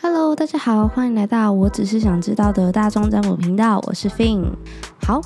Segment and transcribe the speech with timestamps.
[0.00, 4.44] Hello，大家好，欢迎来到我只是想知道的大众占卜频道，我是 Fin。
[5.02, 5.20] 好，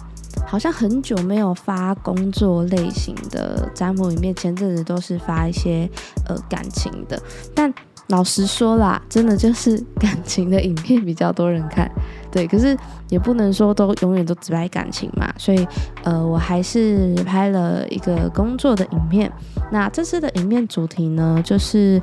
[0.46, 5.88] 好像很久没有发工作类型的占卜影片，前阵子都是发一些
[6.28, 7.20] 呃感情的，
[7.54, 7.72] 但
[8.08, 11.90] 老实说啦，真的就是感情的影片比较多人看，
[12.30, 12.76] 对，可是
[13.08, 15.66] 也不能说都永远都只拍感情嘛，所以
[16.02, 19.30] 呃，我还是拍了一个工作的影片。
[19.70, 22.02] 那这次的影片主题呢，就是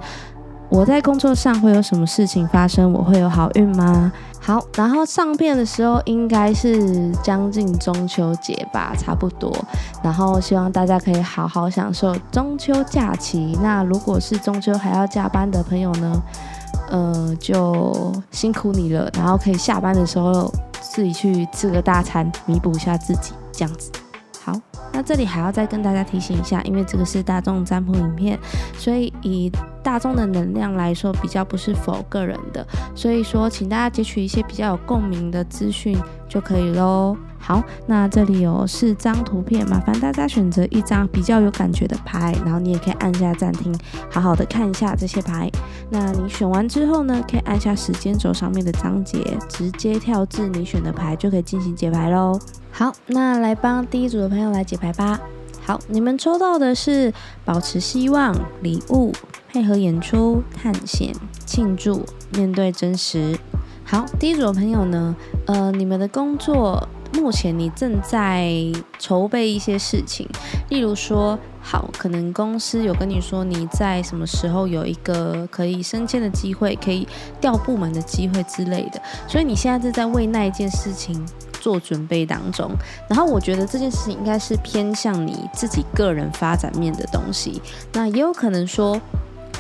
[0.69, 4.11] 我在工作上会有什么事情发生，我会有好运吗？
[4.39, 9.51] 好，然后上片的时候应该是将近中秋节吧，差不多。
[10.03, 13.57] 然后希望大家可以好好享受中秋假期。
[13.61, 16.21] 那如果是中秋还要加班的朋友呢，
[16.89, 19.09] 呃，就辛苦你了。
[19.17, 23.91] 然后可以下班的时候自己去吃个大餐，弥补一下自己，这样子。
[24.51, 28.39] 好，那这里还要再跟大家提醒一下，因为这个是大众占卜影片，
[28.77, 29.51] 所以以
[29.83, 32.65] 大众的能量来说，比较不是否个人的，
[32.95, 37.15] 所以说请大家截取一些比较有共鸣的资讯就可以喽。
[37.49, 43.75] 好，那这里有四张图片，麻烦大家选择一张比较有感觉的牌，然后你也可以按下暂停，
[44.07, 45.49] 好好的看一下这些牌。
[45.89, 52.39] 那你选完之后呢，可以按下时间轴上面的章节，直接跳至你选的牌，就可以进行解牌喽。
[52.71, 55.19] 好，那来帮第一组的朋友来解牌吧。
[55.65, 57.11] 好，你们抽到的是
[57.43, 59.11] 保持希望、礼物、
[59.51, 61.15] 配合演出、探险、
[61.47, 63.35] 庆祝、面对真实。
[63.83, 65.15] 好，第一组的朋友呢，
[65.47, 66.87] 呃，你们的工作。
[67.13, 68.51] 目前你正在
[68.97, 70.27] 筹备一些事情，
[70.69, 77.07] 例如说，好，可能公司有跟你说你在什么时候有一个可以升迁的机会，可以
[77.41, 81.25] 调部门的机会之类的，所以你现在是在为那一件事情
[81.59, 82.71] 做准备当中。
[83.07, 87.61] 然后我觉得这件事情应该是偏向你自己个人发展面的东西，
[87.93, 88.99] 那也有可能说，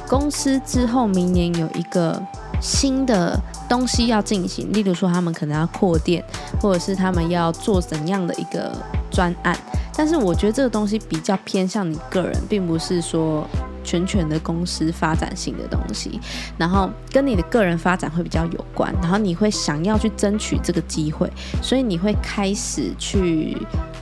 [0.07, 2.21] 公司之后明年有一个。
[2.61, 6.21] 新的东西要进行，例如说他们可能要扩店，
[6.59, 8.69] 或者是他们要做怎样的一个
[9.09, 9.57] 专案。
[9.95, 13.47] 但是我觉得这个东西比较偏向你个人，并不是说。
[13.81, 16.19] 全权的公司发展性的东西，
[16.59, 21.31] 然后跟你的个人发展会比较有关，然后你会想要去争取这个机会，
[21.63, 23.57] 所以你会开始去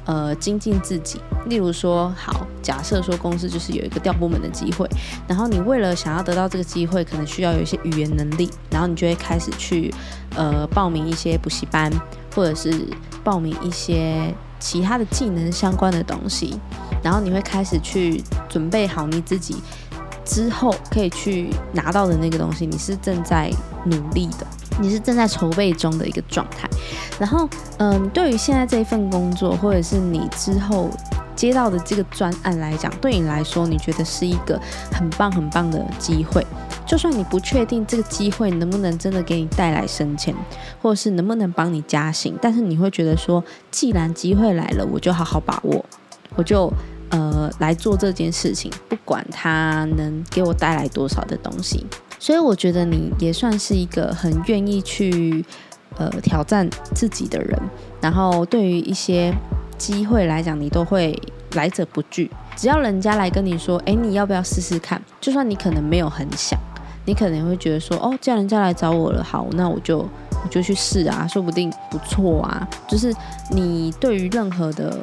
[0.07, 1.22] 呃精进自己。
[1.45, 4.90] 例如说，好，假设说公司就是有一个调部门的机会，
[5.28, 9.94] 然后你为了想要得到这个机会，可能需要有一些语言能力，然后你就会开始去
[10.35, 11.90] 呃报名一些补习班，
[12.35, 12.85] 或者是
[13.23, 16.59] 报名一些其他的技能相关的东西。
[17.01, 19.56] 然后你会开始去准备好你自己
[20.25, 23.50] 之后可以去拿到的那个东西，你是正在
[23.85, 24.46] 努力的，
[24.80, 26.70] 你是正在筹备中的一个状态。
[27.20, 30.90] 然后，嗯，对于现在这一份工作，或者是你之后
[31.36, 34.60] 接到的这个专案来讲，对你来说，你觉得是一个
[34.92, 36.46] 很棒很棒的机会。
[36.86, 40.34] 就算你不确定这个机会能不能真的给你带来升迁，
[40.82, 45.84] 或者是能不能帮你加薪，但是你会觉得说，既然机会来了，我就好好把握。
[46.36, 46.72] 我就
[47.09, 51.86] 呃来做这件事情，不管它能给我带来多少的东西，
[52.19, 55.45] 所以我觉得你也算是一个很愿意去
[55.97, 57.59] 呃挑战自己的人。
[58.01, 59.33] 然后对于一些
[59.78, 61.19] 机会来讲，你都会
[61.53, 62.29] 来者不拒。
[62.55, 65.01] 只要人家来跟你说，哎，你要不要试试看？
[65.22, 66.59] 就算你可能没有很想，
[67.05, 72.67] 你可能会觉得说，哦，既然人家来找我了，好，那我就我就去试啊，说不定不错啊。
[72.88, 73.13] 就是
[73.51, 74.97] 你对于任何的。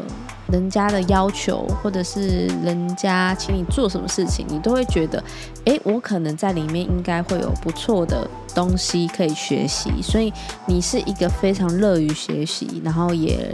[0.50, 5.22] 人家的要求，或者是人家请你做什么事情，你都会觉得，
[5.64, 10.32] 哎，我可能在里面应该会有不错的东西可以学习，所以
[10.66, 13.50] 你是一个非常乐于学习，然后也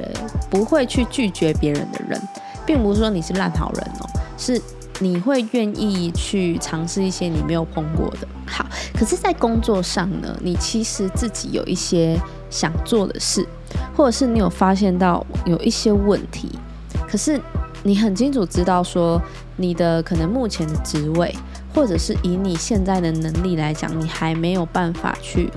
[0.50, 2.20] 不会去拒绝别人的人，
[2.66, 4.60] 并不是说你是烂好人哦，是
[4.98, 8.28] 你会愿意去尝试一些你没有碰过的。
[8.46, 12.18] 好，可是，在工作上呢，你其实自己有一些
[12.50, 13.46] 想做的事，
[13.96, 16.58] 或者是你有发现到有一些问题。
[17.10, 17.40] 可是
[17.82, 19.20] 你很清楚知道，说
[19.56, 21.34] 你的可能目前的职位，
[21.74, 25.50] 或者是以你现在的能力来讲，你还没有办法去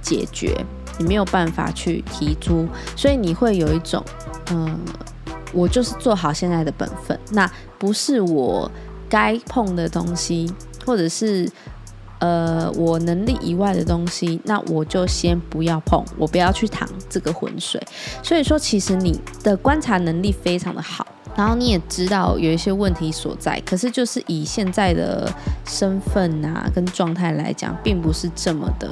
[0.00, 0.64] 解决，
[0.98, 4.04] 你没有办法去提出，所以你会有一种，
[4.50, 4.78] 嗯，
[5.52, 8.70] 我就是做好现在的本分，那不是我
[9.08, 10.52] 该碰的东西，
[10.86, 11.50] 或者是。
[12.22, 17.82] 呃，我能力以外的东西，那我就先不要碰，我不要去淌这个浑水。
[18.22, 21.04] 所以说，其实你的观察能力非常的好，
[21.36, 25.32] 然后你也知道有一些问题所在，可是就是以现在的
[25.66, 28.88] 身份啊跟状态来讲，并不是这么的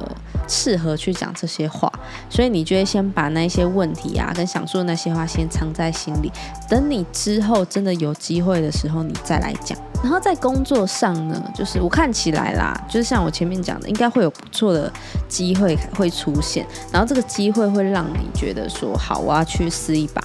[0.48, 1.92] 适合去讲这些话，
[2.28, 6.32] 所以你就会先把那些问题啊跟想说的那些话先藏在心里，
[6.68, 9.78] 等你之后真的有机会的时候，你再来讲。
[10.02, 14.90] 然后在工作上呢，就是我看起来啦，就是像我前面讲的，应该会有不错的
[15.28, 20.22] 机会会出现，然后这个机会会让你觉得说，好，我要去试一把。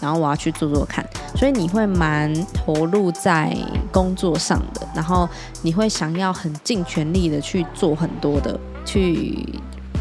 [0.00, 1.06] 然后我要去做做看，
[1.36, 3.56] 所以你会蛮投入在
[3.92, 5.28] 工作上的，然后
[5.62, 9.46] 你会想要很尽全力的去做很多的，去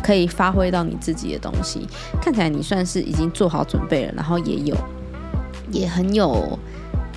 [0.02, 1.88] 可以发挥到你自己的东西。
[2.22, 4.76] 看起来你算是已经做好准备了，然后也有
[5.72, 6.58] 也很有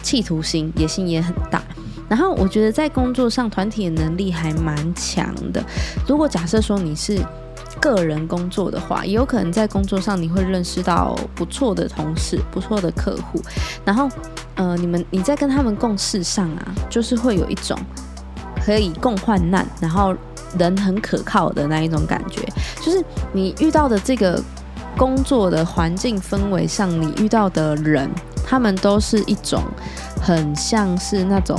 [0.03, 1.63] 企图心，野心也很大。
[2.09, 5.65] 然后我觉得在工作上团体的能力还蛮强的。
[6.07, 7.19] 如果假设说你是。
[7.83, 13.43] 个人工作的话，也有可能在工作上你会认识到不错的同事、不错的客户，
[13.85, 14.09] 然后，
[14.55, 17.77] 呃，你们你在跟他们共事上啊，就是会有一种
[18.65, 20.15] 可以共患难，然后
[20.57, 22.41] 人很可靠的那一种感觉。
[22.81, 24.41] 就是你遇到的这个
[24.97, 28.09] 工作的环境氛围上，你遇到的人，
[28.47, 29.61] 他们都是一种
[30.21, 31.59] 很像是那种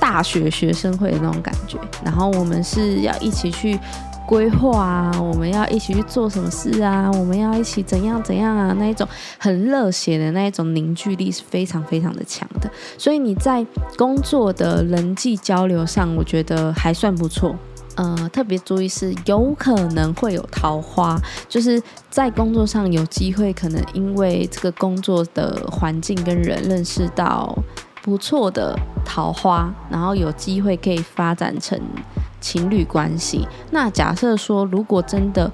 [0.00, 3.78] 大学学生会的那种感觉，然后我们是要一起去。
[4.28, 7.10] 规划啊，我们要一起去做什么事啊？
[7.12, 8.76] 我们要一起怎样怎样啊？
[8.78, 9.08] 那一种
[9.38, 12.70] 很热血的那一种凝聚力是非常非常的强的。
[12.98, 13.66] 所以你在
[13.96, 17.56] 工作的人际交流上，我觉得还算不错。
[17.94, 27.56] 呃，特别注意是有可能会有桃花，就是在工作上有机会，可能因为这个工作的环境跟人认识到
[28.02, 31.80] 不错的桃花，然后有机会可以发展成。
[32.40, 35.50] 情侣关系，那假设说，如果真的，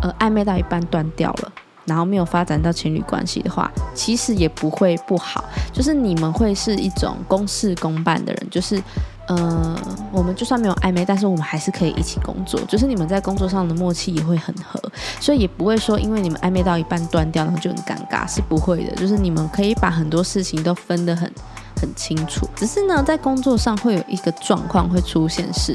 [0.00, 1.52] 呃，暧昧到一半断掉了，
[1.84, 8.80] 然后没有发展到情侣关系的话，其实也不会不好，就是你们会是一种公事公办的人，就是，
[9.26, 9.76] 呃，
[10.12, 14.80] 我们就算没有暧昧，但是我们还是可以一起工作，就是你们在工作上的默契也会很合，
[15.20, 21.32] 所以也不会说因为你们暧昧到一半断掉，然后就很尴尬，是不会的，就是你们可以把很多事情都分得很
[21.80, 25.74] 很清楚，只是呢，在工作上会有一个状况会出现是。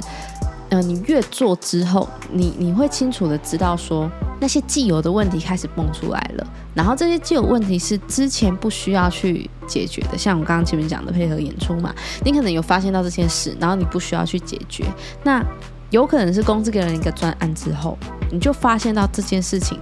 [0.74, 4.10] 呃，你越做之后，你你会清楚的知道说
[4.42, 11.94] 那些既有的问题开始蹦出来了，然后这些既有问题是之前不需要去解决的，像我刚刚前面讲的配合演出嘛，
[12.26, 14.84] 你可能有发现到这件事，然后你不需要去解决，
[15.24, 15.46] 那
[15.92, 17.96] 有可能是公司给了你一个专案之后，
[18.32, 19.80] 你就发现到这件事情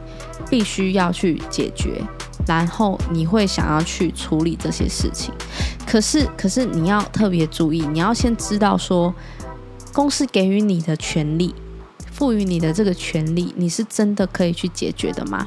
[0.50, 2.02] 必须要去解决，
[2.46, 5.34] 然后你会想要去处理这些事情，
[5.88, 9.14] 可是可是你要特别注意，你要先知道说。
[9.94, 11.54] 公司给予你的权利，
[12.12, 15.46] 赋予你的这个权利，你是真的可以去解决的吗？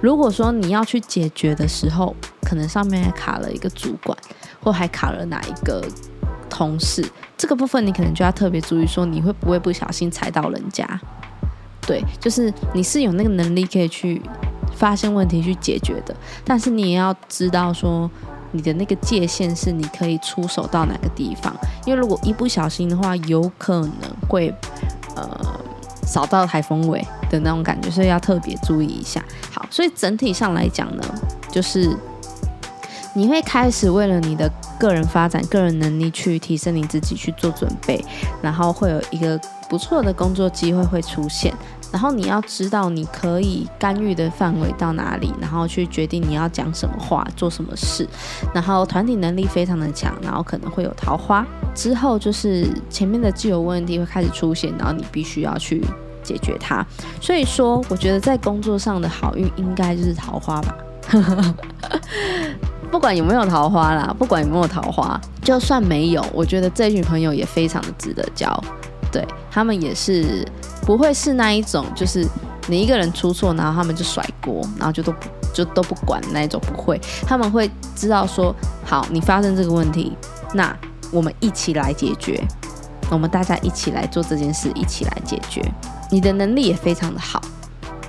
[0.00, 4.16] 如果说你要去解决的时候，可能上面还卡了一个主管，
[4.62, 5.84] 或还卡了哪一个
[6.50, 7.04] 同事，
[7.36, 11.00] 这个部分你可能就要特别注意，说你会不会不小心踩到人家？
[11.86, 14.20] 对，就是你是有那个能力可以去
[14.74, 16.14] 发现问题去解决的，
[16.44, 18.10] 但是你也要知道说。
[18.54, 21.52] 你的那个界限是你可以出手到哪个地方，
[21.84, 24.54] 因为如果一不小心的话，有可能会
[25.16, 25.28] 呃
[26.06, 29.22] 扫到台风尾的那种感觉，所以要特别注意一下。
[29.50, 31.02] 好，所以整体上来讲呢，
[31.50, 31.96] 就是
[33.12, 34.48] 你会开始为了你的
[34.78, 38.04] 个人发展、个人能力去提升你自己去做准备，
[38.40, 39.36] 然后会有一个
[39.68, 41.52] 不错的工作机会会出现。
[41.94, 48.04] 然后你要知道你可以干预的范围到哪里，然后去决定你要讲什么话、做什么事。
[48.52, 51.46] 然后团体能力非常的强，然后可能会有桃花。
[51.72, 55.84] 之后就是前面的既有问题会开始出现，然后你必须要去
[56.20, 56.84] 解决它。
[57.20, 60.76] 所以说，我觉得在工作上的好运应该就是桃花吧。
[62.90, 68.52] 不管有没有桃花啦，不管有没有桃花，就算没有，我觉得这群朋友也非常的值得交。
[69.14, 70.44] 对他们也是
[70.84, 72.26] 不会是那一种，就是
[72.66, 78.52] 你一个人出错，然后他们就甩锅，然后就都不就都不管那一种，不会，他们会知道说，
[78.84, 80.16] 好，你发生这个问题，
[80.52, 80.76] 那
[81.12, 82.42] 我们一起来解决，
[83.08, 85.62] 我们大家一起来做这件事，一起来解决。
[86.10, 87.40] 你的能力也非常的好，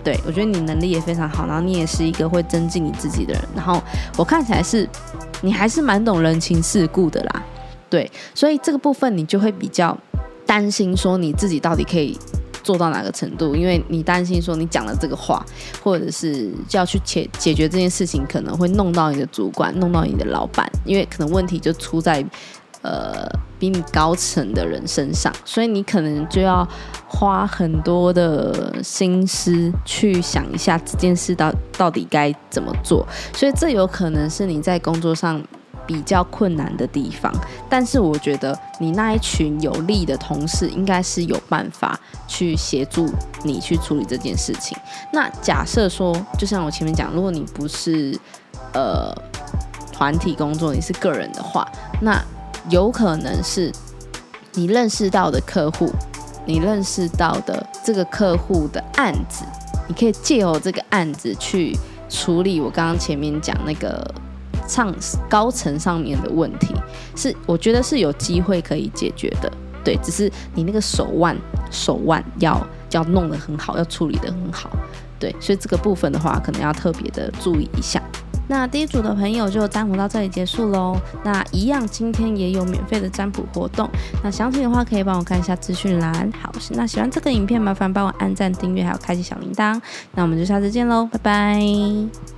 [0.04, 3.80] 对我觉得你能力也非常好，然后你也是一个会增进你自己的人，然后
[4.18, 4.90] 我看起来是
[5.42, 7.44] 你还是蛮懂人情世故的啦，
[7.92, 9.96] 对，所以这个部分你就会比较。
[10.46, 12.18] 担心说你自己到底可以
[12.64, 13.56] 做到哪个程度？
[13.56, 15.46] 因为你担心说你讲了这个话，
[15.84, 22.26] 或者是就要去解解决这件事情，可能会弄到你的主管，弄到你的老板，因为可能问题就出在
[22.82, 23.28] 呃
[23.60, 26.68] 比你高层的人身上，所以你可能就要
[27.08, 35.42] 花很多的心思去想一下这件事到到底该怎么做，所以这有可能是你在工作上
[35.86, 37.32] 比较困难的地方。
[37.70, 43.10] 但是我觉得你那一群有利的同事应该是有办法去协助
[43.44, 44.78] 你去处理这件事情。
[45.12, 48.18] 那假设说，就像我前面讲，如果你不是
[48.74, 49.14] 呃
[49.92, 51.68] 团体工作，你是个人的话，
[52.02, 52.22] 那
[52.70, 53.72] 有可能是
[54.54, 55.92] 你认识到的客户，
[56.46, 59.44] 你认识到的这个客户的案子，
[59.88, 61.78] 你可以借由这个案子去
[62.10, 64.04] 处理我刚刚前面讲那个
[64.68, 64.94] 上
[65.30, 66.74] 高层上面的问题，
[67.16, 69.52] 是我觉得是有机会可以解决的。
[69.84, 71.38] 对，只是你那个手腕
[71.70, 74.70] 手腕要要弄得很好，要处理得很好。
[75.20, 78.02] 对，所以这个部分的话，可能要特别的注意一下。
[78.48, 80.96] 那第一组的朋友就占卜到这里结束喽。
[81.24, 83.90] 那一样，今天也有免费的占卜活动。
[84.24, 86.32] 那详情的话可以帮我看一下资讯栏。
[86.42, 89.80] 好，那喜欢这个影片，麻烦帮我按赞、订阅，还有开启小铃铛。
[90.14, 92.35] 那我们就下次见喽，拜拜。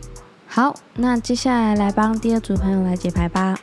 [0.57, 3.55] 好，那接下来来帮第二组朋友来解牌吧。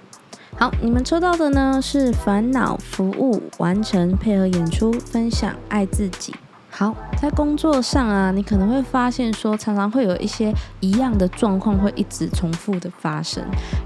[0.57, 6.33] 好，你们抽到的呢是烦恼服务完成，配合演出，分享爱自己。
[6.77, 13.41] 好，在工作上啊，你可能会发现说，常常会有一些一样的状况会一直重复的发生。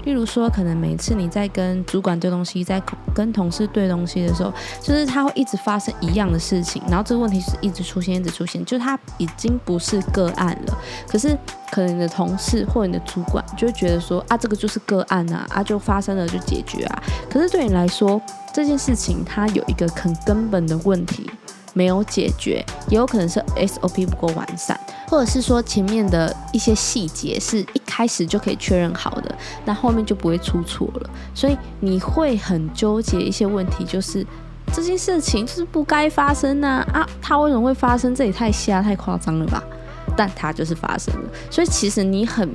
[0.05, 2.81] 例如说，可能每次你在跟主管对东西，在
[3.13, 10.75] 跟同事对东西的时候，就是他会一直发生一样的事情，然后这个问题是一直出现，一直出现，就是他已经不是个案了。
[11.07, 11.37] 可是，
[11.71, 17.03] 可能你的同事或你的主管就会觉得说，啊，这个就是个案啊，啊，就发生了就解决啊。
[17.29, 18.19] 可是对你来说，
[18.51, 21.29] 这件事情它有一个很根本的问题。
[21.73, 29.35] 没有解决，也有可能是 SOP 不够完善，或者是说前面的一些细节是一开始就可以确认好的，
[29.65, 31.09] 那后面就不会出错了。
[31.33, 34.25] 所以你会很纠结一些问题，就是
[34.73, 36.85] 这件事情是不该发生呢？
[36.93, 38.13] 啊，它为什么会发生？
[38.13, 39.63] 这也太瞎太夸张了吧？
[40.17, 41.29] 但它就是发生了。
[41.49, 42.49] 所以其实你很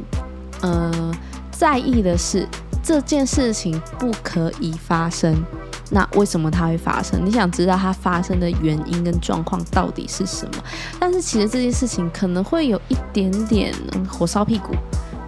[0.61, 1.13] 呃
[1.51, 2.47] 在意的是
[2.83, 5.43] 这件事情不可以发生。
[5.91, 7.25] 那为什么它会发生？
[7.25, 10.65] 你想知道它发生的原因跟状况到底是什么？
[10.99, 13.73] 但是其实这件事情可能会有一点点
[14.09, 14.75] 火烧屁股，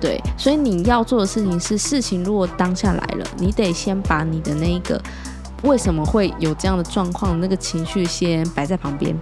[0.01, 5.01] 对，所以你要做的事情是，事情如果当下来了，你得先把你的那一个
[5.63, 9.15] 为什么会有这样的状况那个情绪先摆在旁边，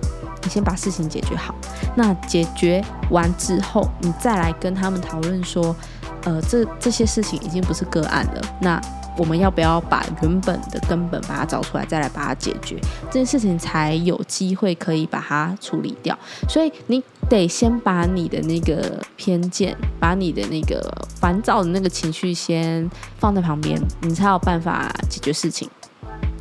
[0.44, 1.54] 你先把事情解决好。
[1.96, 5.74] 那解决完之后，你再来跟他们讨论说，
[6.22, 8.80] 呃，这这些事情已经不是个案了，那。
[9.16, 16.18] 我们要不要把原本的根本把它找出来，再来把它解决这件事情，才有机会可以把它处理掉。
[16.48, 25.70] 所以你得先把你的那个偏见，把你的那个烦躁的那个情绪先放在旁边，你才有办法解决事情。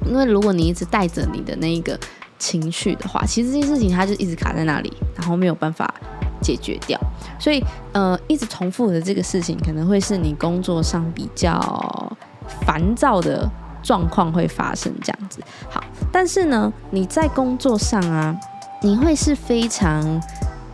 [0.06, 1.98] 因为如果你一直带着你的那个
[2.40, 5.94] 情绪的话，其实这件事情它就一直卡在那里，然后没有办法
[6.42, 7.00] 解决掉。
[7.40, 12.18] 所以，呃，一直重复的这个事情，可能会是你工作上比较。
[12.66, 13.50] 烦躁的
[13.82, 18.34] 状况会发生这样子，好，但是呢，你在工作上啊，
[18.82, 20.22] 你会是非常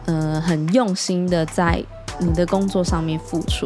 [0.05, 1.83] 呃很用心的在
[2.19, 3.65] 你的工作上面付出，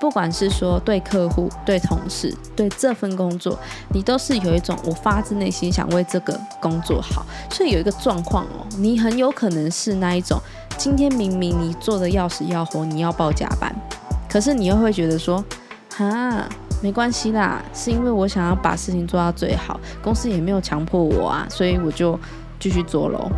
[0.00, 3.58] 不管是说对客户、对同事、对这份工作，
[3.94, 7.24] 你都是有一种我发自内心想为这个工作好。
[7.50, 10.38] 所以有一个状况哦，你很有可能是那一种，
[10.76, 13.74] 今天明明你做的要死要活，你要报加班，
[14.28, 15.42] 可是你又会觉得说，
[15.96, 16.44] 哈。
[16.82, 22.18] 没关系啦，是因为我想要把事情做到最好，公司也没有强迫我啊，所以我就
[22.58, 23.30] 继续做喽。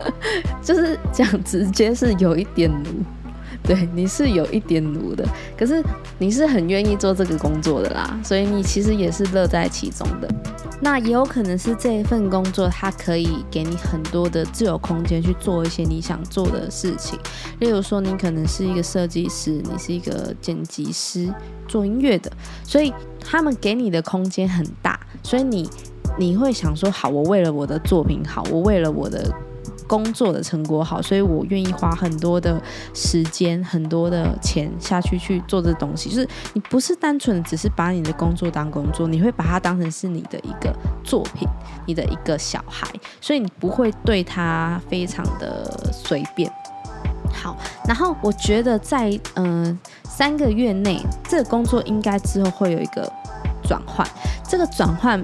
[0.62, 2.72] 就是这样，直接是有一点，
[3.64, 5.82] 对，你是有一点奴的，可是
[6.18, 10.28] 你是很愿意做这个工作的啦，所以你其实也是乐在其中的。
[10.78, 17.18] 那也有可能是这一份工作，它可以给你很多的自由空间去做一些你想做的事情。
[17.60, 21.32] 例如说，你可能是一个设计师，你是一个剪辑师，
[21.66, 22.30] 做音乐的，
[22.62, 25.66] 所以他们给你的空间很大，所以你
[26.18, 29.32] 你会想说，好，我为了我的作品好，我为了我的。
[29.86, 32.60] 工作的成果好，所以我愿意花很多的
[32.94, 36.10] 时间、很多的钱下去去做这东西。
[36.10, 40.74] 就是你不是单纯只是把你的工作当工作，你会把它当成是你的一个
[41.04, 41.48] 作品，
[41.86, 42.86] 你的一个小孩，
[43.20, 46.50] 所以你不会对他非常的随便。
[47.32, 53.10] 好，然后我觉得在嗯三个月内，这个工作应该之后会有一个
[53.62, 54.06] 转换，
[54.48, 55.22] 这个转换。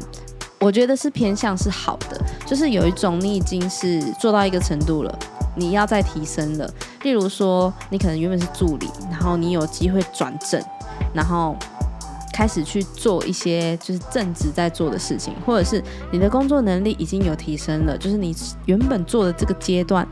[0.63, 5.19] 我觉得是偏向是好的，就是有一种你已经是做到一个程度了，
[5.57, 6.73] 你要再提升了。
[7.03, 10.63] 例如说，你可能原本是助理，然后你有机会转正，
[11.13, 11.57] 然后
[12.33, 18.33] 开始去做一些就是正职在做的事情，或者是你的工作能力已经有提升了，就是你
[18.67, 20.07] 原本做的这个阶段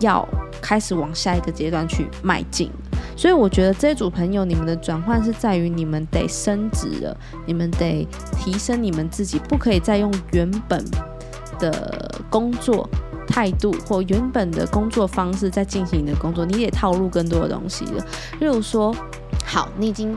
[0.00, 0.26] 要
[0.60, 2.68] 开始往下一个阶段去迈进。
[3.16, 7.16] 所以我觉得这一组朋友，你们的转换是在于你们得升职了，
[7.46, 8.06] 你们得
[8.38, 10.84] 提升你们自己，不可以再用原本
[11.58, 12.88] 的工作
[13.26, 18.04] 态度或原本的工作方式在进行你的工作，你得套路更多的东西了。
[18.40, 18.94] 例如说，
[19.46, 20.16] 好，你已经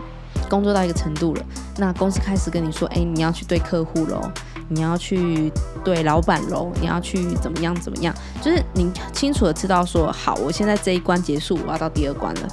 [0.49, 1.45] 工作到一个程度了，
[1.77, 4.21] 那公司开始跟你说，哎，你要去对客户喽，
[4.67, 5.51] 你要去
[5.83, 12.47] 对老板喽，你要去怎么样怎么样，就是你清楚的知道说，好，我现在这一关结束，我要到第二关了。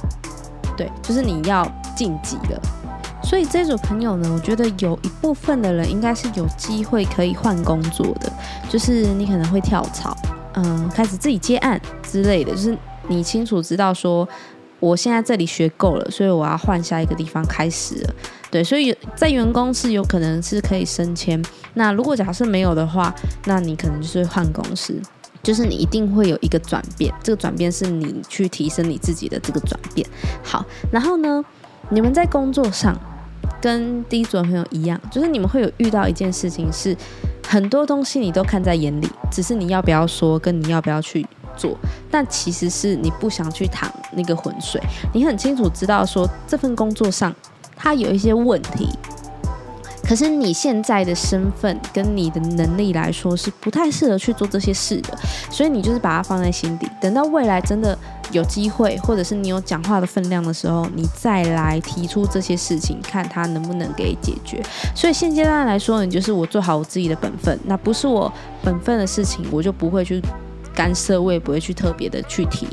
[0.77, 1.65] 对，就是你要
[1.95, 2.61] 晋级了，
[3.23, 8.31] 所以这组朋友呢，我觉得有一部分的人应该是有机会可以换工作的，
[8.69, 10.15] 就是你可能会跳槽，
[10.53, 12.77] 嗯，开始自己接案之类的，就是
[13.07, 14.27] 你清楚知道说，
[14.79, 18.13] 我现在这里学够了，所以我要换下一个地方开始了。
[18.51, 23.13] 对，所以在员工是有可能是可以升迁，那如果假设没有的话，
[23.45, 25.01] 那你可能就是换公司。
[25.45, 30.05] 就是你一定会有一个转变，这个转变是你去提升你自己的这个转变。
[30.41, 31.45] 好，然后呢，
[31.89, 32.99] 你们在工作上
[33.61, 36.97] 跟第一组的朋友一样，就是你们会有遇到一件事情，是
[37.47, 41.23] 很多东西你都看在眼里，只是你要不要说，跟你要不要去
[41.55, 41.77] 做。
[42.09, 44.81] 但其实是你不想去淌那个浑水，
[45.13, 47.31] 你很清楚知道说这份工作上
[47.75, 48.89] 它有一些问题。
[50.07, 55.17] 可是你现在的身份跟你的能力来说是不太适合去做这些事的，
[55.49, 57.97] 所以你就是把它放在心底，等到未来真的
[58.31, 64.61] 有机会，或者是你有讲话的分量的时候，你再来提出这些事情，看他能不能给解决。
[64.93, 68.31] 所以现阶段来说，你就是我做好我自己的本分，那不是我
[68.63, 70.21] 本分的事情，我就不会去
[70.75, 72.67] 干涉，我也不会去特别的去提。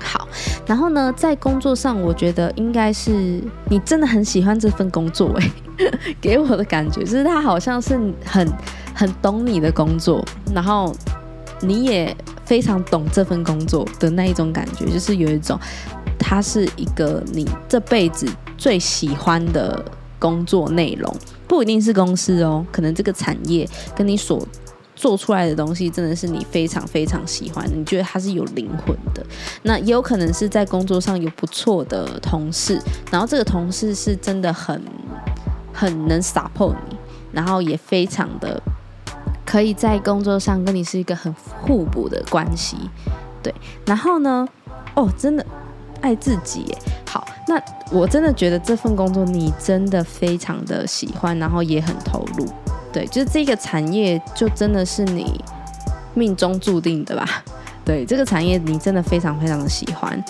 [0.00, 0.26] 好，
[0.66, 5.52] 然后呢，在工作上，我觉得应该是你真的很喜欢这份工作，诶。
[6.20, 8.52] 给我的感觉就是他好像是很
[8.94, 10.94] 很懂你的工作，然后
[11.60, 15.58] 你也非常懂这份工作的那一种感觉，就是有一种
[16.18, 19.84] 他是一个你这辈子最喜欢的
[20.18, 21.14] 工作内容，
[21.46, 24.46] 不一定是公司哦，可能这个产业跟你所
[24.96, 29.24] 做出来的东西真的是你非常非常喜欢，你觉得它是有灵魂的。
[29.62, 32.80] 那也有可能是在工作上有不错的同事，
[33.12, 34.82] 然后这个同事是真的很。
[35.78, 36.96] 很能 support 你，
[37.30, 38.60] 然后也非常的
[39.46, 42.76] 可以在工作上跟你是一个很互补的关系，
[43.40, 43.54] 对。
[43.86, 44.44] 然后呢，
[44.96, 45.46] 哦，真的
[46.00, 46.76] 爱自己。
[47.08, 47.62] 好，那
[47.92, 52.44] 我真的觉得这份工作你真的非常的喜欢，然后也很投入，
[52.92, 55.40] 对，就是这个产业就真的是你
[56.12, 57.24] 命中注定的吧？
[57.86, 60.20] 对，这个产业你真的非常非常的喜欢。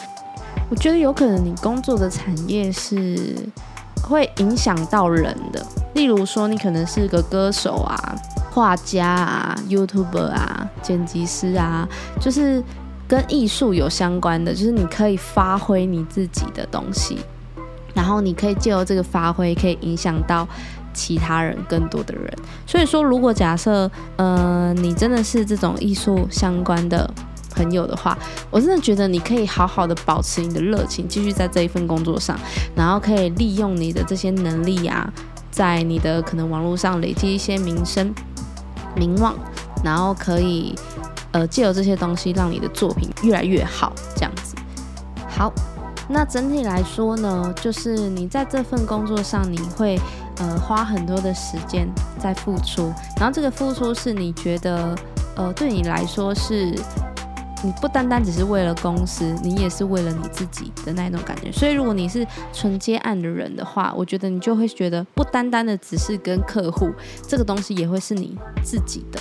[0.69, 3.35] 我觉得有可能你工作的产业是。
[4.03, 8.15] 会影响到人的，例如说，你可能是个歌手啊、
[8.51, 11.89] 画家啊、YouTuber 啊、剪辑师啊，
[12.21, 12.63] 就是
[13.07, 17.19] 跟艺术有相关的，就是你可以发挥你自己的东西，
[17.95, 20.47] 然后你可以借由这个发挥，可以影响到
[20.93, 22.33] 其他人更多的人。
[22.67, 27.09] 所以说，如果假设，呃，你真的是这种艺术相关的。
[27.59, 28.17] 朋友的话，
[28.53, 32.39] 我真的觉得你可以好好的保持你的热情，继续在这一份工作上，
[32.77, 35.13] 然后可以利用你的这些能力啊，
[35.51, 38.15] 在你的可能网络上累积一些名声、
[38.95, 39.35] 名望，
[39.83, 40.73] 然后可以
[41.33, 44.55] 呃借由这些东西让你的作品越来越好，这样子。
[45.29, 45.53] 好，
[46.09, 50.01] 那整体来说呢，就是你在这份工作上，你会
[50.39, 51.89] 呃花很多的时间
[52.21, 54.97] 在付出，然后这个付出是你觉得
[55.35, 56.73] 呃对你来说是。
[57.65, 61.51] 你不单单只是为了公司，你也是为了你自己的那种感觉。
[61.51, 66.91] 所以，如果你是纯接案的人的话，我觉得你就会觉得不单单的只是跟客户，
[67.27, 69.21] 这个东西也会是你自己的。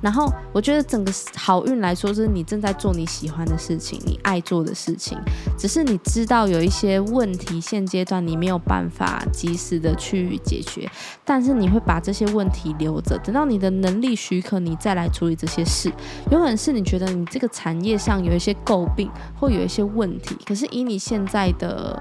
[0.00, 5.18] 然后我觉得整个好运来说，就是你正在做你喜欢的事情，你爱做的事情。
[5.56, 10.88] 只是你知道有一些问题，现阶段你没有办法及时的去解决，
[11.24, 15.92] 但是你会把这些问题留着，等到你的能力许可，你再来处理这些事。
[16.30, 22.00] 有可能是你觉得你这个产业上有一些诟病，或有一些问题，可是以你现在的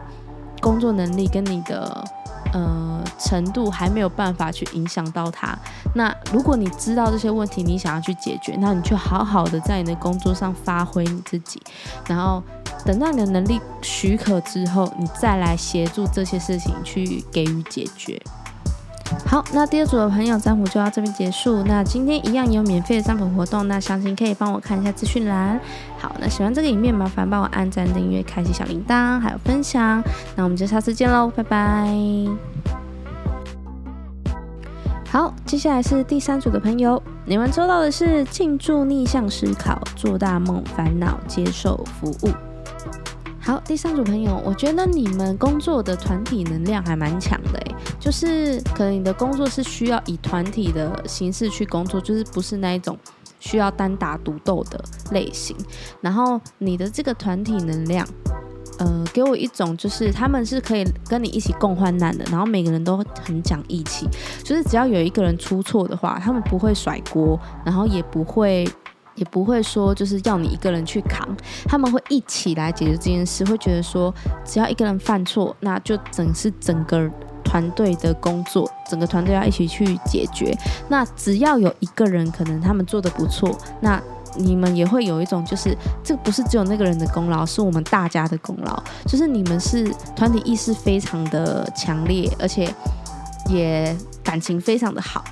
[0.61, 2.03] 工作能力跟你的。
[2.53, 5.57] 呃，程度还没有办法去影响到他。
[5.93, 11.61] 那如果你知道这些问题，你想要去解决，那你就好好的在你的工作上发挥你自己，
[12.07, 12.41] 然后
[12.85, 18.21] 等到你的能力许可之后，你再来协助这些事情去给予解决。
[19.25, 21.61] 好，那第二组的朋友占卜就到这边结束。
[21.63, 25.59] 那今天一样有免费的占卜活动，那详情可以帮我看一下资讯栏。
[25.97, 30.01] 好，那喜欢这个影片，麻烦帮我按赞、订阅、开启小铃铛，还有分享。
[30.35, 31.93] 那我们就下次见喽，拜拜。
[35.09, 42.46] 好，接下来是第三组的朋友，你们抽到的是庆祝逆向思考，做大梦，烦恼接受服务。
[43.47, 52.99] 好，第三组朋友，我觉得你们工作的团体能量还蛮强的诶，就是可能你的工作是需要以团体的形式去工作，就是不是那一种
[53.39, 55.55] 需要单打独斗的类型。
[56.01, 58.05] 然后你的这个团体能量。
[58.79, 64.07] 呃，给我一种就是他们是可以跟你一起共患难的，然后每个人都很讲义气，
[64.43, 68.69] 就是只要有一个人出错的话，他们不会甩锅，然后也不会
[69.17, 71.27] 也不会说就是要你一个人去扛，
[71.65, 74.13] 他们会一起来解决这件事，会觉得说
[74.45, 77.11] 只要一个人犯错，那就整是整个
[77.43, 80.57] 团队的工作，整个团队要一起去解决。
[80.87, 84.01] 那只要有一个人可能他们做的不错，那。
[84.39, 88.83] 你们也会有一种，就是这不是只有那个人的功劳，是我们大家的功劳。
[89.07, 92.71] 就是你们是团体意识非常的强烈，而且
[93.49, 95.23] 也感情非常的好。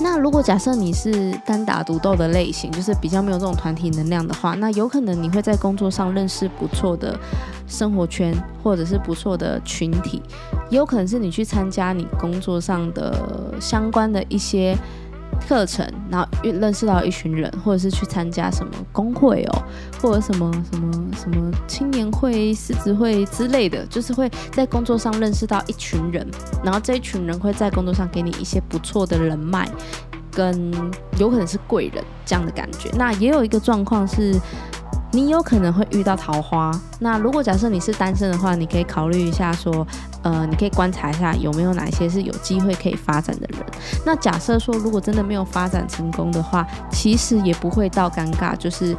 [0.00, 7.18] 那如果假设你是单打独斗的类型，就是比较没有这种团体能量的话，那有可能你会在工作上认识不错的
[7.66, 10.22] 生活圈，或者是不错的群体，
[10.70, 14.76] 也有可能是你去参加你工作上的相关的一些。
[15.48, 19.62] 课程，然后认识到一群人，或者是去参加什么工会哦，
[20.00, 26.26] 或者什么什么什么青年会、狮子会之类的，就是会在工作上认识到一群人，
[26.62, 29.68] 然后这一群人会在工作上给你一些不错的人脉，
[30.30, 30.72] 跟
[31.18, 32.90] 有可能是贵人这样的感觉。
[32.96, 34.40] 那也有一个状况是。
[35.14, 36.72] 你有可能会遇到桃花。
[36.98, 39.86] 那如果假设你是单身的话，你可以考虑一下，说，
[40.22, 43.64] 呃，你可以观察一下有没有哪些是有机会可以发展的人。
[44.04, 48.96] 那假设说，如果真的没有发展成功的话，其实也不会到尴尬，就是，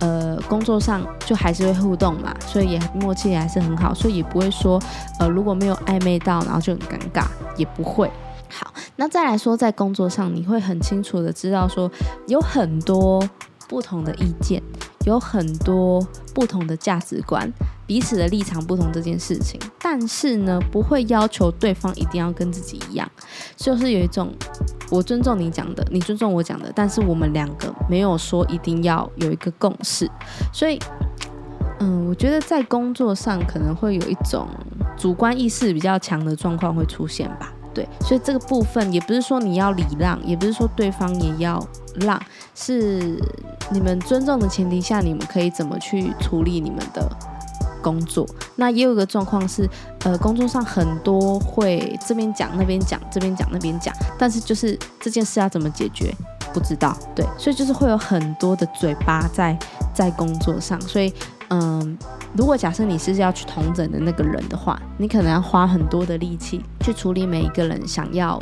[0.00, 4.82] 呃，工作上就还是会互动嘛，所以也默契也还是很好，所以也不会说，
[5.20, 8.10] 呃，如果没有暧昧到，然后就很尴尬，也不会。
[8.48, 11.88] 好，那再来说，在工作上，你会很清楚的知道说，
[12.26, 13.22] 有很多
[13.68, 14.60] 不同的意见。
[15.04, 17.50] 有很多不同的价值观，
[17.86, 23.10] 彼此的立场不同这件事情，但是呢，不会要求对方一定要跟自己一样，
[23.56, 24.32] 就是有一种
[24.90, 30.08] 我尊重你讲的，你尊重我讲的，但是我们两个没有说一定要有一个共识，
[30.52, 30.78] 所以，
[31.80, 34.46] 嗯，我觉得在工作上可能会有一种
[34.96, 37.52] 主观意识比较强的状况会出现吧。
[37.74, 41.64] 对，所以这个部分也不是说你要礼让，也不是说对方也要
[41.96, 42.20] 让，
[42.54, 43.20] 是
[43.70, 47.08] 你们尊重的前提下，你们可以怎么去处理你们的
[47.82, 48.26] 工作。
[48.56, 49.68] 那也有一个状况是，
[50.04, 56.14] 呃，工作上很多会这边讲那边讲，这边讲那边讲，但是就是这件事要怎么解决，
[56.52, 56.96] 不知道。
[57.14, 59.58] 对，所以就是会有很多的嘴巴在
[59.94, 61.12] 在工作上，所以。
[61.54, 61.98] 嗯，
[62.34, 68.38] 如果假设你是要去同诊的那个人的话，你可能要花很多的力气去处理每一个人想要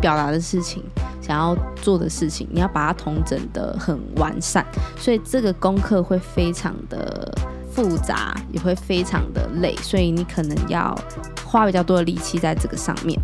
[0.00, 0.82] 表达的事情、
[1.20, 4.64] 想要做的事情，你要把它同诊的很完善，
[4.96, 7.30] 所以这个功课会非常的
[7.70, 10.98] 复杂，也会非常的累，所以你可能要
[11.44, 13.20] 花比较多的力气在这个上面。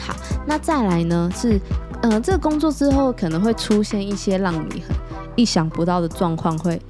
[0.00, 0.12] 好，
[0.44, 1.60] 那再来呢是，
[2.02, 4.96] 嗯，这个工作之后可能会出现一些让你很
[5.36, 6.82] 意想不到的状况会。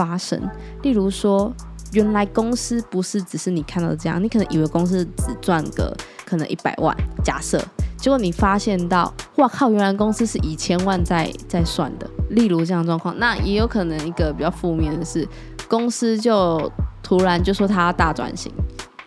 [0.00, 0.40] 发生，
[0.80, 1.52] 例如说，
[1.92, 7.62] 原来公司不是只是你看到这样，你可能以为公司只赚个可能一百万，假设，
[7.98, 12.08] 结果你发现到，哇靠，原来公司是以千万在在算的。
[12.30, 15.28] 例如这样状况，那也有可能一个比较负面的是，
[15.68, 18.50] 公司就突然就说他要大转型，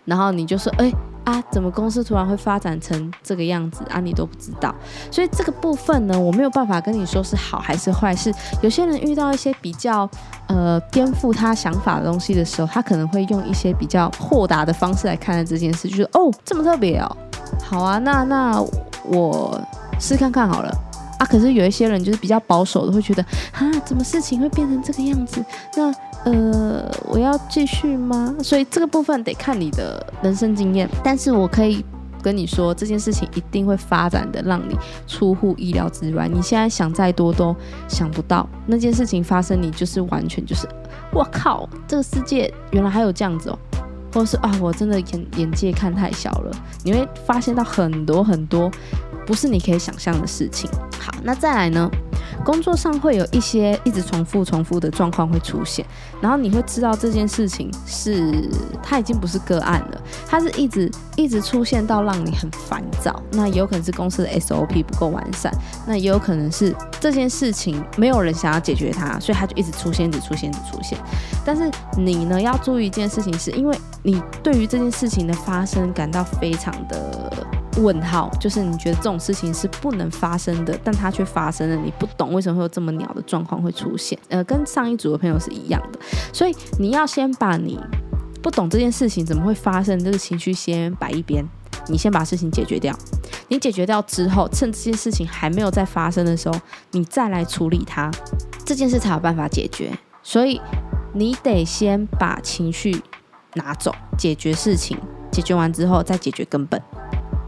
[0.04, 0.92] 然后你就说，哎。
[1.24, 3.98] 啊，怎么公司突然会发展成这个样子啊？
[3.98, 4.74] 你都不知道，
[5.10, 8.14] 所以这个部分呢，我没有办法跟你说是好还是坏。
[8.14, 10.08] 是有些人遇到一些比较
[10.48, 17.16] 呃颠覆他想法的东西的时候，他可能会用一些比较豁达的方式来看待这件事，就是哦这么特别哦，
[17.62, 18.62] 好啊，那那
[19.04, 19.58] 我
[19.98, 20.70] 试看看好了
[21.18, 21.24] 啊。
[21.24, 25.42] 可是有一些人就是比较保守的，会觉得啊，怎么事情会变成这个样子？
[25.74, 25.90] 那。
[26.24, 28.34] 呃，我要继续吗？
[28.42, 31.84] 所以这个部分得看你的人生经验，但是我可以
[32.22, 34.74] 跟你说，这件事情一定会发展的让你
[35.06, 36.26] 出乎意料之外。
[36.26, 37.54] 你现在想再多都
[37.88, 40.66] 想不到，那件事情发生，你就是完全就是，
[41.12, 43.58] 我靠，这个世界原来还有这样子哦，
[44.14, 46.50] 或者是啊，我真的眼眼界看太小了。
[46.82, 48.70] 你会发现到很多很多
[49.26, 50.70] 不是你可以想象的事情。
[50.98, 51.90] 好，那再来呢？
[52.44, 55.86] 工作上会有一些一直重复、重复的状况会出现，
[56.20, 58.50] 然后你会知道这件事情是
[58.82, 63.22] 它已经不是个案了，它是一直一直出现到让你很烦躁。
[63.30, 65.50] 那也有可能是公司的 SOP 不够完善，
[65.86, 70.98] 那也有可能是这件事情没有人想要解决它，所以它就一直出现、一直出现、一直出现。
[71.46, 77.32] 但是你呢要注意一件事情，是因为你对于这件事情的发生感到非常的
[77.76, 84.18] 问号，就是你觉得这种事情是不能发生的，但它却发生了，你不懂为什么会有这么鸟的状况会出现。
[84.28, 85.98] 呃，跟上一组的朋友是一样的，
[86.32, 87.78] 所以你要先把你
[88.42, 91.44] 不懂这件事情怎么会发生这个情绪先摆一边，
[91.88, 92.94] 你先把事情解决掉。
[93.48, 96.58] 你解决掉之后，趁这件事情还没有再发生的时候，
[96.92, 98.10] 你再来处理它，
[98.64, 99.90] 这件事才有办法解决。
[100.22, 100.60] 所以
[101.12, 103.02] 你得先把情绪
[103.54, 104.96] 拿走，解决事情，
[105.30, 106.80] 解决完之后再解决根本。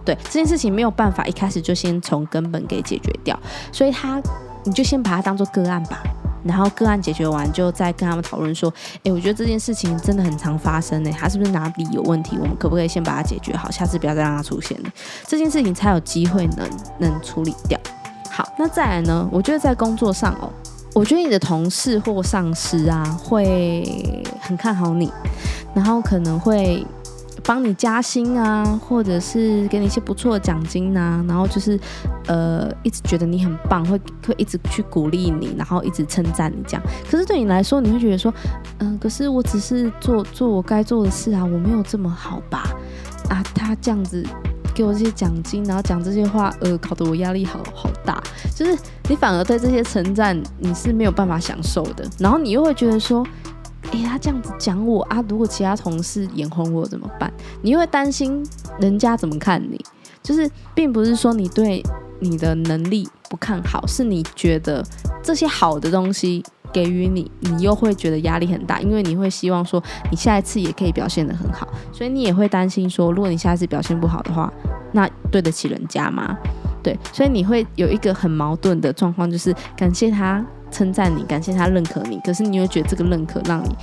[0.06, 3.38] 对这件事情没有办法一开始就先从根本给解决掉，
[3.70, 4.22] 所以他
[4.64, 6.00] 你就先把它当做个案吧。
[6.44, 12.38] 然后个案解决完，就再跟他们讨论说：“诶，我觉得这件事情真的很常发生呢，他是不是哪里有问题？
[12.40, 14.90] 我们可不可以先把它解决好，下次不要再让它出现了？
[15.26, 17.76] 这件事情才有机会能能处理掉。
[18.30, 19.28] 好，那再来呢？
[19.32, 20.48] 我觉得在工作上哦，
[20.94, 25.12] 我觉得你的同事或上司啊，会很看好你，
[25.74, 26.86] 然后可能会。”
[27.46, 31.78] 帮你加薪啊，或者是给你一些不错的奖金呐，然后就是，
[32.26, 36.82] 呃，一直觉得你很棒，会会一直去鼓励你，然后一直称赞你这样。
[37.08, 38.34] 可是对你来说，你会觉得说，
[38.78, 42.64] 嗯，可是我只是做做我该做的事啊，我没有这么好吧？
[43.30, 44.26] 啊，他这样子
[44.74, 48.20] 给我这些奖金，然后讲这些话，呃，搞得我压力好好大。
[48.54, 48.76] 就是
[49.08, 53.24] 你反而对这些称赞你是没有办法享受的，然后你又会觉得说。
[53.92, 57.32] 哎，他这样子讲我啊，如果其他同事眼红我怎么办？
[57.62, 58.44] 你会担心
[58.80, 59.82] 人家怎么看你？
[60.22, 61.82] 就是并不是说你对
[62.18, 64.84] 你的能力不看好，是你觉得
[65.22, 74.52] 这些好的东西给予你，你又会觉得压力很大，因为你会希望说你下一次也可以表现得很好，所以你也会担心说，如果你下一次表现不好的话，
[74.92, 76.36] 那对得起人家吗？
[76.82, 80.44] 对，所以你会有一个很矛盾的状况，就是感谢他。
[80.76, 83.74] 称赞你，感谢他认可你，可是你又觉得这个认可让你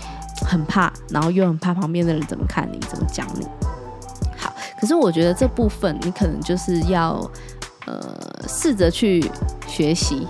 [0.45, 3.47] 很怕，然后又很怕旁边的人怎么看你，怎么讲你。
[4.38, 7.19] 好，可是我觉得这部分你可能就是要
[7.88, 7.99] 呃
[8.47, 9.27] 试着去
[9.67, 10.27] 学习，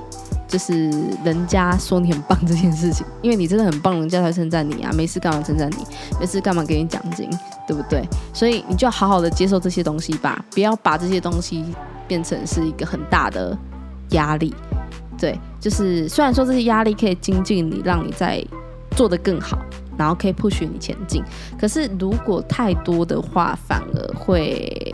[0.48, 0.90] 就是
[1.26, 5.86] 人家说你很棒这件事情，因为你真的很棒，人家才称赞你啊，没事干嘛称赞你，
[6.18, 7.30] 没事干嘛给你奖金，
[7.68, 8.08] 对不对？
[8.34, 11.76] 所以你就好好的接受这些东西吧，不要把这些东西
[12.08, 13.58] 变成是一个很大的
[14.12, 14.56] 压力。
[15.24, 18.46] 对，就是虽然说这些压力可以精进你，让你在
[18.92, 19.58] 做得更好，
[19.98, 21.24] 然后可以 push 你前进。
[21.58, 24.94] 可是如果太多的话，反而会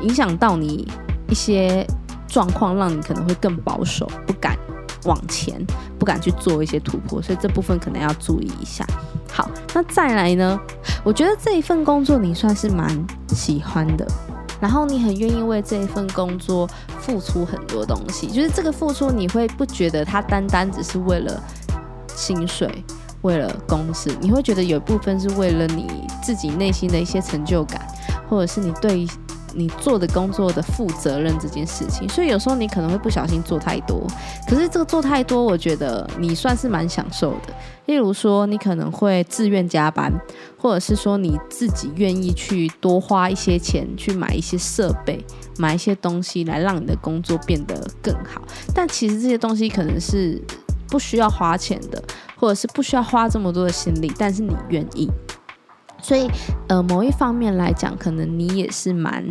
[0.00, 0.88] 影响到你
[1.28, 1.86] 一些
[2.28, 4.56] 状况，让你可能会更保守，不敢
[5.04, 5.62] 往前，
[5.98, 7.20] 不敢去做一些突破。
[7.20, 8.86] 所以这部分可能要注意一下。
[9.30, 10.58] 好，那再来呢？
[11.04, 12.88] 我觉得这一份工作你算是蛮
[13.28, 14.06] 喜欢的。
[14.60, 16.68] 然后你很愿意为这一份工作
[17.00, 21.42] 付出很多东西，就是这个付出你会不觉得它单单只是为了
[22.14, 22.84] 薪水，
[23.22, 27.80] 为了公司，你会觉得有一部分是为了你自己内心的一些成就感，
[28.28, 29.08] 或者是你对。
[29.54, 34.06] 你做的工作的负责任这件事情，所以有时候你可能会不小心做太多。
[34.48, 37.54] 可是这个做太多，我觉得你算是蛮享受的。
[37.86, 40.12] 例如说，你可能会自愿加班，
[40.56, 45.24] 或者是说你自己愿意去多花一些钱去买一些设备、
[45.58, 48.42] 买一些东西来让你的工作变得更好。
[48.72, 50.40] 但其实这些东西可能是
[50.88, 52.00] 不需要花钱的，
[52.36, 55.10] 或者是不需要花这么多的心力，但是你愿意。
[56.02, 56.30] 所以，
[56.68, 59.24] 呃，某一方面来讲，可能你也是蛮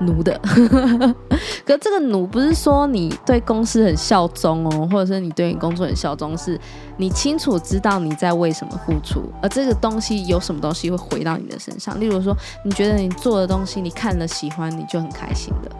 [0.00, 0.38] 奴的。
[1.64, 6.58] 可这个奴不是说你对公司很效忠哦，或者是你对你工作很效忠，是
[6.96, 12.00] 你清楚知道你在为什么付出，而这个东西有什么东西会回到你的身上。
[12.00, 15.70] 例如说，你觉得你做的东西，你看了喜欢，你就很开心的。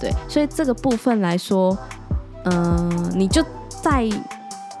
[0.00, 1.76] 对，所以这个部分来说，
[2.44, 4.08] 嗯，你就在。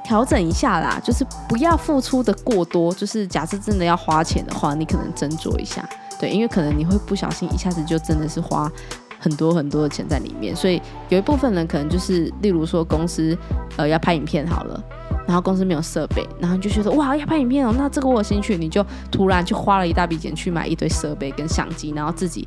[0.04, 2.92] 调整一下啦，就是不要付出的过多。
[2.92, 5.88] 就是假设真的要花钱的话，你可能斟酌一下，
[6.18, 8.70] 对，因为可能你会不小心一下子就真的是花
[9.18, 10.54] 很多很多的钱在里面。
[10.54, 13.36] 所以有一部分人可能就是，例如说公司
[13.76, 14.82] 呃要拍影片好了，
[15.26, 22.46] 然后公司没有设备，然后就觉得哇要拍影片哦，那这个我有兴趣，你就突然就花了一大笔钱去买一堆设备跟相机，然后自己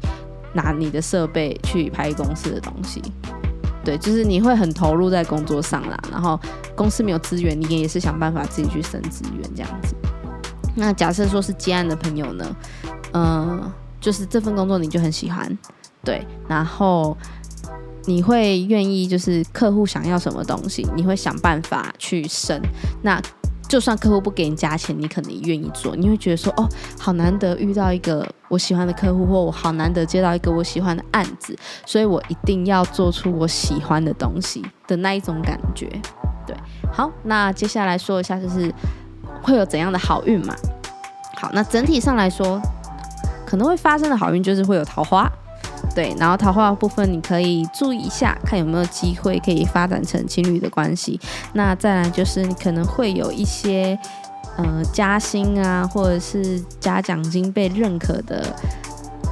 [0.54, 3.02] 拿你的设备去拍公司的东西。
[3.86, 6.38] 对，就是你会很投入在工作上啦，然后
[6.76, 9.96] 公司没有资源，你也是想办法自己去生资源这样子。
[10.76, 12.56] 那假设说是接案的朋友呢，
[13.14, 13.72] 嗯，
[14.02, 15.58] 就是这份工作你就很喜欢，
[16.04, 17.16] 对，然后
[18.06, 22.60] 你会愿意就是客户想要什么东西，你会想办法去生
[23.04, 23.22] 那。
[23.76, 25.98] 就算客户不给你加钱，你可能愿意做。
[25.98, 26.66] 你会觉得说，哦，
[26.98, 31.54] 好难得遇到一个我喜欢的客户，或我好难得接到一个我喜欢的案子，
[31.86, 35.90] 所以我一定要做出我喜欢的东西的那一种感觉。
[36.48, 36.56] 对，
[36.90, 38.74] 好，那接下来说一下，就是
[39.42, 40.56] 会有怎样的好运嘛？
[41.36, 42.62] 好，那整体上来说，
[43.46, 45.30] 可能会发生的好运就是会有桃花。
[45.96, 51.18] 对，然后桃花的部分你可以注意一下，看有没有机会可以发展成情侣的关系。
[51.54, 53.98] 那再来就是你可能会有一些
[54.58, 58.54] 呃加薪啊，或者是加奖金被认可的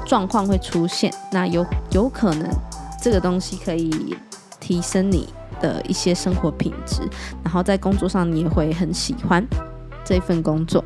[0.06, 1.14] 状况会出现。
[1.34, 2.50] 那有有可能
[3.02, 4.16] 这个东西可以
[4.62, 5.28] 提升你
[5.60, 7.02] 的一些生活品质，
[7.44, 9.46] 然后在工作上你也会很喜欢
[10.06, 10.82] 这份工作。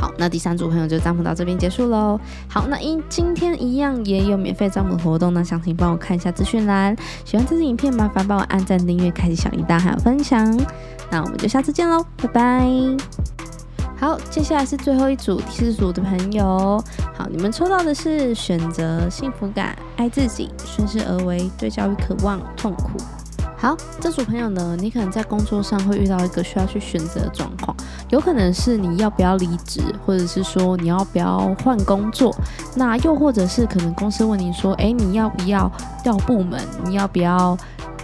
[0.00, 2.18] 好，那第三组朋友就占卜到这边结束喽。
[2.48, 6.96] 好，那因今天一样也有免费占卜活动呢，详情帮我看一下资讯栏。
[7.26, 10.58] 喜欢这支影片，麻烦帮我按赞、订阅、开启小铃铛，还有分享。
[11.10, 12.66] 那我们就下次见喽，拜拜。
[13.98, 16.82] 好，接下来是最后一组第四组的朋友。
[17.14, 22.92] 好，你们抽到的是选择幸福感、爱自己、顺势而为、对教育渴望、痛苦。
[23.58, 27.76] 好，这组朋友呢，你可能在工作上会遇到一个需要去选择的状况，
[28.10, 32.34] 有可能是你要不要离职，或者是说你要不要换工作，
[32.76, 35.70] 那又或者是可能公司问你说，哎，你要不要
[36.02, 37.56] 调部门，你要不要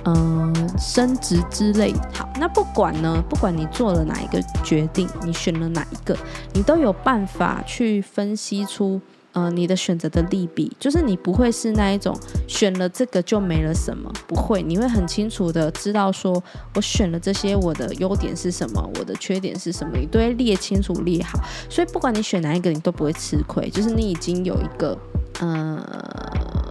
[0.04, 1.92] 嗯升职之类。
[2.14, 6.16] 好，那不管呢，不管你做了哪一个决定，你选了哪一个，
[6.52, 9.00] 你都有办法去分析出。
[9.36, 12.18] 呃，你的选择的利弊，就是你不会是那一种
[12.48, 16.42] 选了这个就没了什么，不会，你会很清楚的知道说，
[16.74, 24.98] 我选了这些，我的优点是什么，我的缺点是什么，你都会列清楚列好，所以不管你选哪一个，你都不会吃亏，就是你已经有一个
[25.40, 25.84] 呃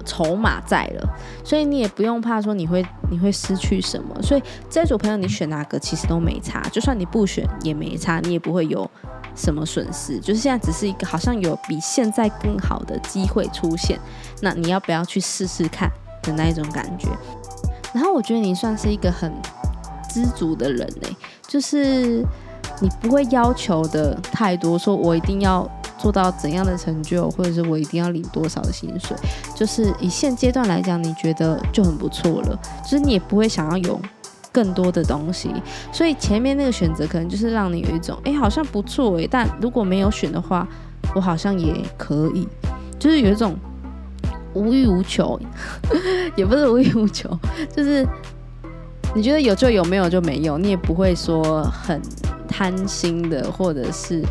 [0.04, 1.08] 筹码在了，
[1.44, 8.90] 所以你也不用怕说你会你会失去什么，所以这组朋友你选哪个其实都没差，就算你不选也没差，你也不会有。
[9.36, 10.20] 什么损失？
[10.20, 14.00] 就是现在只是一个好像有比现在更好的机会出现，
[14.42, 15.92] 那你要不要去试试看
[16.24, 17.10] 的那一种感觉？
[17.94, 19.32] 然后我觉得你算是一个很
[20.10, 21.08] 知足的人呢，
[21.48, 22.26] 就是
[22.80, 29.16] 你不会要求的太多，说我一定要做到怎样的成就，或者是我一定要领多少的薪水，
[29.56, 34.00] 就是以现阶段来讲，你觉得就很不错了，就是你也不会想要有。
[34.56, 35.52] 更多的东西，
[35.92, 40.66] 所以前面那个选择可能就是让你有一种，哎，好像不错哎，但如果没有选的话，
[41.14, 42.48] 我好像也可以，
[42.98, 43.58] 就是有一种
[44.54, 45.38] 无欲无求，
[46.38, 47.30] 也不是无欲无求，
[47.76, 48.08] 就是
[49.14, 52.02] 你觉得有就有，没有就没有，你也不会说很
[52.48, 54.24] 贪心的，或者是。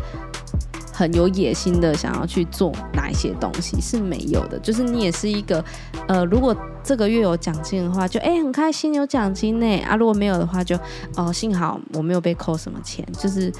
[0.97, 2.71] 很有野心的，想要去做
[3.05, 4.57] 买一些东西是没有的。
[4.57, 5.63] 就是你也是一个，
[6.07, 9.95] 呃，如果这个月有奖金的话，就哎很开心有奖金呢啊。
[9.95, 10.75] 如果没有的话，就
[11.15, 13.51] 哦幸好我没有被扣什么钱，就是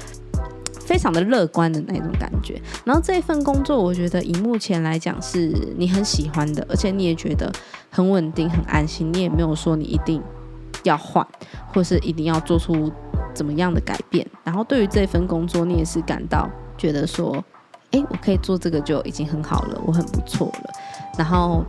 [0.82, 2.60] 非常的乐观的那种感觉。
[2.84, 7.52] 然后这份工作，我觉得以目前来讲是你很喜欢的，而且你也觉得
[7.92, 9.14] 很稳定、很安心。
[9.14, 10.20] 你也没有说你一定
[10.84, 11.24] 要换，
[11.72, 12.92] 或是一定要做出
[13.36, 14.26] 怎么样的改变。
[14.44, 16.50] 然后对于这份工作，你也是感到。
[16.78, 17.42] 觉得说，
[17.96, 20.70] 哎，我可以做这个就已经很好了，我很不错了。
[21.18, 21.64] 然后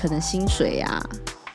[0.00, 0.98] 可能薪水啊、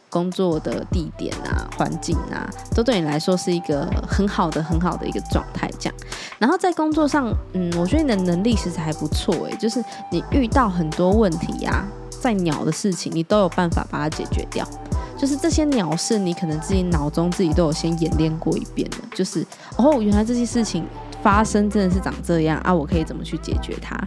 [0.07, 5.67] 工作的地点啊、环境啊，都对你来说是一个很好的、很好的一个状态。
[5.79, 5.95] 这样，
[6.37, 9.47] 然后在工作上，嗯，我觉得你的能力其实还不错。
[9.49, 11.83] 哎，就是你遇到很多问题呀，
[12.21, 14.63] 在鸟的事情，你都有办法把它解决掉。
[15.17, 18.97] 就是这些鸟事，你可能自己脑中自己都有先演练过一遍了。
[19.15, 19.43] 就是
[19.77, 20.85] 哦，原来这些事情。
[21.23, 22.73] 发生真的是长这样啊！
[22.73, 23.97] 我可以怎么去解决它？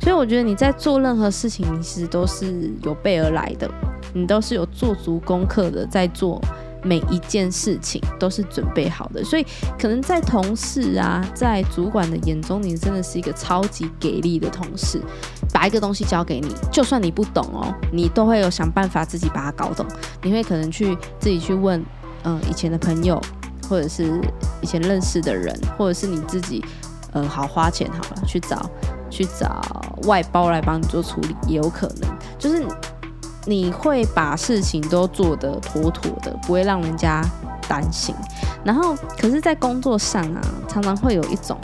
[0.00, 3.70] 所以我觉得你在做任何事情，其实都是有备而来的，
[4.12, 6.42] 你都是有做足功课的，在做
[6.82, 9.22] 每一件事情都是准备好的。
[9.22, 9.46] 所以
[9.78, 15.00] 可能在同事啊，在主管的眼中，你真的是一个超级给力的同事。
[15.52, 19.86] 把一个东西交给你，就算你不懂哦，你都会有想办法自己把它搞懂。
[20.24, 21.80] 你会可能去自己去问，
[22.24, 23.22] 嗯，以前的朋友。
[23.68, 24.20] 或者是
[24.60, 26.64] 以前认识的人，或者是你自己，
[27.12, 28.70] 呃，好花钱好了，去找
[29.10, 29.62] 去找
[30.04, 32.10] 外包来帮你做处理，也有可能。
[32.38, 32.64] 就是
[33.46, 37.22] 你会把事情都做得妥妥的，不会让人家
[37.68, 38.14] 担心。
[38.64, 41.56] 然后，可是，在工作上啊，常常会有一种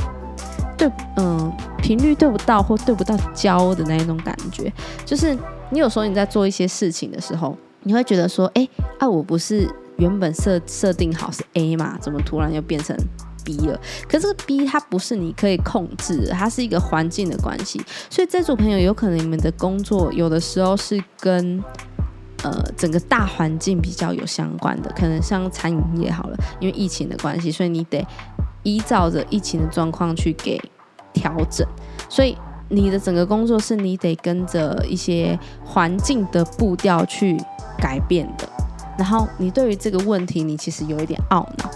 [0.76, 4.72] 对，嗯，频率对不到或对不到焦的那一种感觉。
[5.04, 5.36] 就是
[5.70, 9.68] 你有时候你在做一些事情的时候，你会觉得说，哎，啊，我不是。
[10.00, 12.96] 原本设设定好是 A 嘛，怎么突然又变成
[13.44, 13.78] B 了？
[14.08, 17.80] 可这个 B 它不是你可以控制，它是一个环境的关系。
[18.08, 21.62] 所以这组朋友有可能你们的工作有的时候是跟
[22.42, 28.06] 呃整个大环境比较有相关的，可能像餐饮业好了，因为疫情的关系，所以你得
[28.62, 30.58] 依照着疫情的状况去给
[31.12, 31.66] 调整。
[32.08, 32.36] 所以
[32.68, 37.36] 你的整个工作是你得跟着一些环境的步调去
[37.78, 38.48] 改变的。
[39.00, 41.70] 然后你对于这个问题，你其实有一点懊恼，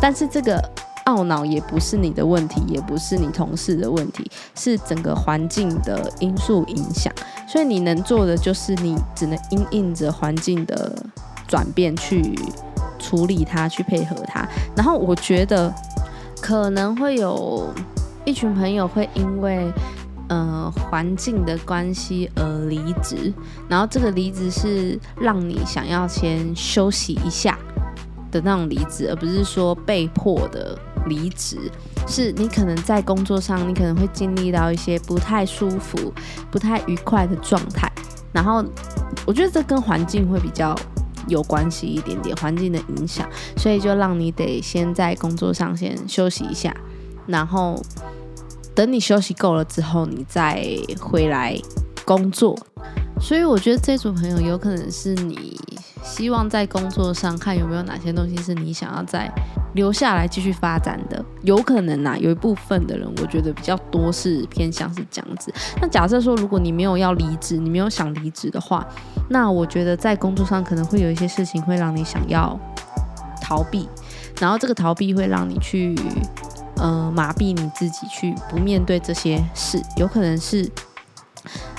[0.00, 0.60] 但是这个
[1.06, 7.12] 懊恼也不是你的问题，也不是你同事的问题，是整个环境的因素影响。
[7.46, 10.92] 所以你能做的就是你只能因应着环境的
[11.46, 12.36] 转变去
[12.98, 14.44] 处理它，去配合它。
[14.74, 15.72] 然后我觉得
[16.42, 17.72] 可能会有
[18.24, 19.72] 一群朋友会因为
[20.28, 23.32] 呃环境的关系而离职，
[23.68, 27.58] 然后这个离职是让你想要先休息一下
[28.30, 30.78] 的那种离职，而不是说被迫的。
[31.06, 31.56] 离职
[32.06, 36.12] 是你可能在工作上，你可能会经历到一些不太舒服、
[36.50, 37.90] 不太愉快的状态。
[38.30, 38.62] 然后，
[39.24, 40.76] 我觉得这跟环境会比较
[41.26, 43.26] 有关系一点点，环境的影响，
[43.56, 46.76] 所以就让你得先在工作上先休息一下，
[47.26, 47.82] 然后
[48.78, 50.64] 等你休息够了之后，你再
[51.00, 51.58] 回来
[52.04, 52.56] 工作。
[53.20, 55.58] 所以我觉得这组朋友有可能是你。
[56.04, 59.30] 希望在工作上看有没有哪些东西是你想要再
[59.74, 65.52] 留下来继续发展的，有可能呐，有一部分的人我觉得比较多是偏向是这样子。
[65.82, 68.86] 那假设说如果你没有要离职，你没有想离职的话，
[69.28, 72.58] 那我觉得在工作上可能会有一些事情会让你想要
[73.42, 73.88] 逃避，
[74.40, 75.96] 然后这个逃避会让你去
[76.78, 80.70] 呃麻痹你自己去不面对这些事，有可能是。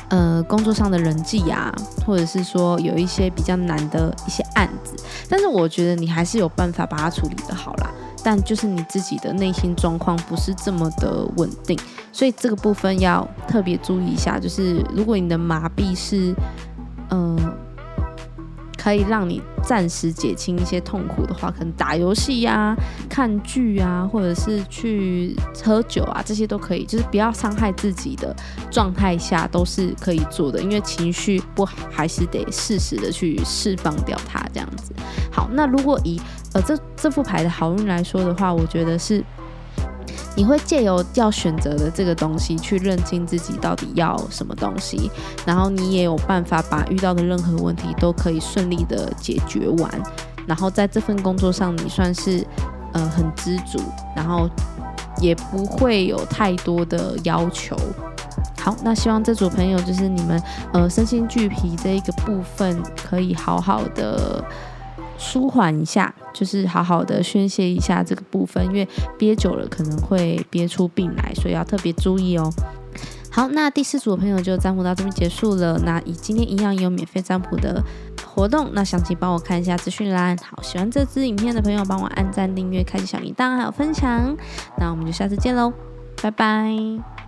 [0.08, 1.72] 呃，工作上的人际呀，
[2.04, 4.96] 或者是说有一些比较难的一些案子，
[5.30, 7.92] 但是我觉得你还是有办法把它处理的好啦。
[8.24, 11.78] 但就是你自己的内心状况不是这么的稳定，
[12.12, 14.40] 所以这个部分要特别注意一下。
[14.40, 16.34] 就是如果你的麻痹是，
[17.12, 17.38] 嗯。
[18.82, 22.74] 可以让你暂时减轻一些痛苦的话，可能打游戏呀、
[23.10, 26.86] 看剧啊，或者是去喝酒啊，这些都可以。
[26.86, 28.34] 就是不要伤害自己的
[28.72, 30.62] 状态下，都是可以做的。
[30.62, 34.94] 因为情绪不好，还是得适时的去释放掉它，这样子。
[35.30, 36.20] 好，那如果以
[36.54, 39.22] 呃这这副牌的好运来说的话，我觉得是。
[40.40, 45.12] 你会借由要选择的这个东西去认清自己到底要什么东西，
[45.46, 49.92] 然后你也有办法把遇到的任何问题都可以顺利的解决完，
[50.48, 52.48] 然后在这份工作上你算是
[52.94, 53.82] 呃很知足，
[54.16, 54.50] 然后
[55.20, 57.76] 也不会有太多的要求。
[58.62, 64.42] 好，那希望这组朋友就是你们呃身心俱疲这一个部分可以好好的。
[65.20, 72.50] 舒缓一下，就是好好的宣泄一下这个部分，因为憋久了可能会憋出病来，所以要特别注意哦。
[73.32, 75.78] 好，那第四组的朋友就占卜到这边结束了。
[75.86, 77.84] 那以今天一样有免费占卜的
[78.26, 80.36] 活动，那详情帮我看一下资讯栏。
[80.38, 84.36] 好，喜欢这支影片的朋友帮我按赞、订阅、开启小铃铛还有分享。
[84.80, 85.72] 那我们就下次见喽，
[86.24, 87.19] 拜拜。